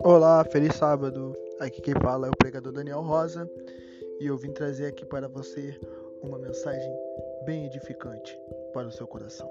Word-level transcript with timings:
Olá, 0.00 0.42
feliz 0.50 0.74
sábado. 0.76 1.36
Aqui 1.60 1.82
quem 1.82 1.92
fala 2.02 2.26
é 2.26 2.30
o 2.30 2.36
pregador 2.36 2.72
Daniel 2.72 3.02
Rosa 3.02 3.50
e 4.18 4.26
eu 4.26 4.36
vim 4.38 4.50
trazer 4.52 4.86
aqui 4.86 5.04
para 5.04 5.28
você 5.28 5.78
uma 6.22 6.38
mensagem 6.38 6.90
bem 7.44 7.66
edificante 7.66 8.40
para 8.72 8.88
o 8.88 8.92
seu 8.92 9.06
coração. 9.06 9.50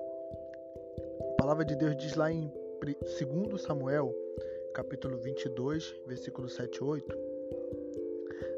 A 1.33 1.35
palavra 1.35 1.63
de 1.63 1.75
Deus 1.75 1.95
diz 1.97 2.15
lá 2.15 2.31
em 2.31 2.51
2 2.81 3.61
Samuel, 3.61 4.11
capítulo 4.73 5.17
22, 5.17 5.95
versículo 6.07 6.49
7 6.49 6.77
e 6.77 6.83
8: 6.83 7.17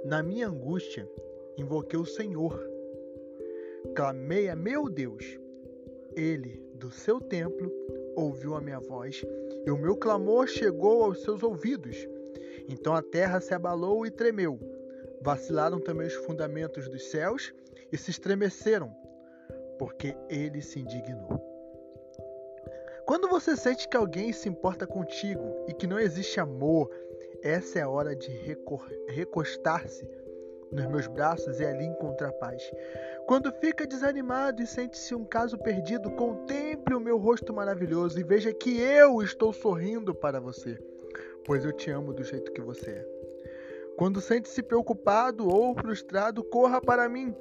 Na 0.06 0.24
minha 0.24 0.48
angústia 0.48 1.10
invoquei 1.58 2.00
o 2.00 2.06
Senhor, 2.06 2.58
clamei 3.96 4.48
a 4.48 4.56
meu 4.56 4.88
Deus. 4.90 5.38
Ele, 6.16 6.69
do 6.80 6.92
seu 6.92 7.20
templo, 7.20 7.72
ouviu 8.16 8.56
a 8.56 8.62
minha 8.62 8.80
voz 8.80 9.22
e 9.66 9.70
o 9.70 9.78
meu 9.78 9.96
clamor 9.96 10.48
chegou 10.48 11.04
aos 11.04 11.22
seus 11.22 11.44
ouvidos. 11.44 12.08
Então 12.68 12.96
a 12.96 13.02
terra 13.02 13.40
se 13.42 13.54
abalou 13.54 14.06
e 14.06 14.12
tremeu. 14.12 14.58
Vacilaram 15.22 15.80
também 15.80 16.08
os 16.08 16.16
fundamentos 16.16 16.88
dos 16.88 17.12
céus 17.12 17.54
e 17.92 17.98
se 17.98 18.10
estremeceram, 18.12 18.96
porque 19.78 20.16
ele 20.30 20.62
se 20.62 20.80
indignou. 20.80 21.46
Quando 23.06 23.28
você 23.28 23.58
sente 23.58 23.90
que 23.90 23.98
alguém 23.98 24.32
se 24.32 24.48
importa 24.48 24.88
contigo 24.88 25.66
e 25.68 25.74
que 25.74 25.88
não 25.88 26.00
existe 26.00 26.40
amor, 26.40 26.90
essa 27.42 27.80
é 27.80 27.82
a 27.82 27.90
hora 27.90 28.16
de 28.16 28.30
recostar-se 29.08 30.08
nos 30.72 30.86
meus 30.86 31.08
braços 31.08 31.60
e 31.60 31.66
ali 31.66 31.86
encontrar 31.86 32.32
paz. 32.34 32.62
Quando 33.26 33.52
fica 33.52 33.86
desanimado 33.86 34.62
e 34.62 34.68
sente-se 34.68 35.14
um 35.16 35.26
caso 35.26 35.58
perdido, 35.58 36.12
contemple 36.12 36.96
o 36.96 37.00
meu 37.00 37.18
rosto 37.18 37.54
maravilhoso 37.54 38.20
e 38.20 38.24
veja 38.24 38.54
que 38.54 38.80
eu 38.80 39.22
estou 39.22 39.54
sorrindo 39.54 40.14
para 40.14 40.40
você, 40.40 40.78
pois 41.46 41.64
eu 41.66 41.72
te 41.72 41.92
amo 41.92 42.14
do 42.14 42.24
jeito 42.24 42.52
que 42.52 42.62
você 42.62 42.92
é. 42.92 43.20
Quando 43.98 44.22
sente-se 44.22 44.64
preocupado 44.64 45.48
ou 45.48 45.76
frustrado, 45.76 46.44
corra 46.44 46.80
para 46.80 47.10
mim, 47.10 47.36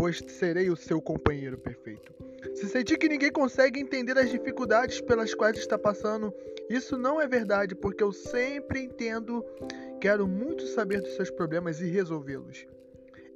pois 0.00 0.24
serei 0.28 0.70
o 0.70 0.76
seu 0.76 0.98
companheiro 0.98 1.58
perfeito. 1.58 2.14
Se 2.54 2.66
sentir 2.70 2.96
que 2.96 3.06
ninguém 3.06 3.30
consegue 3.30 3.78
entender 3.78 4.16
as 4.16 4.30
dificuldades 4.30 4.98
pelas 5.02 5.34
quais 5.34 5.58
está 5.58 5.78
passando, 5.78 6.32
isso 6.70 6.96
não 6.96 7.20
é 7.20 7.28
verdade, 7.28 7.74
porque 7.74 8.02
eu 8.02 8.10
sempre 8.10 8.80
entendo, 8.80 9.44
quero 10.00 10.26
muito 10.26 10.66
saber 10.68 11.02
dos 11.02 11.14
seus 11.16 11.30
problemas 11.30 11.82
e 11.82 11.90
resolvê-los. 11.90 12.66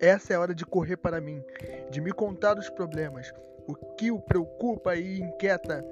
Essa 0.01 0.33
é 0.33 0.37
a 0.37 0.41
hora 0.41 0.55
de 0.55 0.65
correr 0.65 0.97
para 0.97 1.21
mim, 1.21 1.45
de 1.91 2.01
me 2.01 2.13
contar 2.13 2.59
os 2.59 2.71
problemas, 2.71 3.31
o 3.69 3.75
que 3.75 4.11
o 4.11 4.19
preocupa 4.19 4.97
e 4.97 5.21
inquieta 5.21 5.85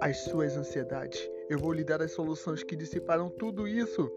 as 0.00 0.16
suas 0.24 0.56
ansiedades. 0.56 1.20
Eu 1.50 1.58
vou 1.58 1.74
lhe 1.74 1.84
dar 1.84 2.00
as 2.00 2.12
soluções 2.12 2.62
que 2.62 2.74
dissiparão 2.74 3.28
tudo 3.28 3.68
isso. 3.68 4.10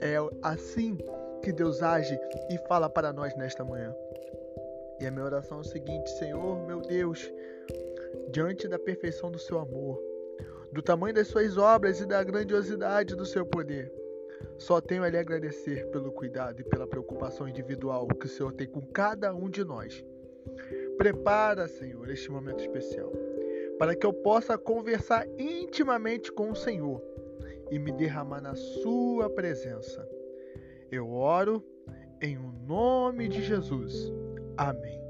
É 0.00 0.16
assim 0.42 0.96
que 1.42 1.52
Deus 1.52 1.82
age 1.82 2.18
e 2.48 2.56
fala 2.66 2.88
para 2.88 3.12
nós 3.12 3.36
nesta 3.36 3.62
manhã. 3.62 3.94
E 5.00 5.06
a 5.06 5.10
minha 5.10 5.24
oração 5.24 5.58
é 5.58 5.60
o 5.60 5.64
seguinte: 5.64 6.10
Senhor, 6.18 6.66
meu 6.66 6.80
Deus, 6.80 7.32
diante 8.30 8.66
da 8.66 8.78
perfeição 8.78 9.30
do 9.30 9.38
seu 9.38 9.58
amor, 9.58 10.00
do 10.72 10.82
tamanho 10.82 11.14
das 11.14 11.28
suas 11.28 11.56
obras 11.56 12.00
e 12.00 12.06
da 12.06 12.22
grandiosidade 12.22 13.14
do 13.14 13.24
seu 13.24 13.46
poder, 13.46 13.92
só 14.58 14.80
tenho 14.80 15.04
a 15.04 15.08
lhe 15.08 15.16
agradecer 15.16 15.88
pelo 15.90 16.12
cuidado 16.12 16.60
e 16.60 16.64
pela 16.64 16.86
preocupação 16.86 17.48
individual 17.48 18.06
que 18.06 18.26
o 18.26 18.28
Senhor 18.28 18.52
tem 18.52 18.66
com 18.66 18.80
cada 18.80 19.34
um 19.34 19.48
de 19.48 19.64
nós. 19.64 20.04
Prepara, 20.96 21.68
Senhor, 21.68 22.10
este 22.10 22.30
momento 22.30 22.60
especial, 22.60 23.12
para 23.78 23.94
que 23.94 24.04
eu 24.04 24.12
possa 24.12 24.58
conversar 24.58 25.26
intimamente 25.38 26.32
com 26.32 26.50
o 26.50 26.56
Senhor 26.56 27.00
e 27.70 27.78
me 27.78 27.92
derramar 27.92 28.40
na 28.40 28.54
Sua 28.54 29.30
presença. 29.30 30.06
Eu 30.90 31.10
oro 31.12 31.62
em 32.20 32.36
o 32.36 32.52
nome 32.66 33.28
de 33.28 33.42
Jesus. 33.42 34.10
Amém. 34.58 35.07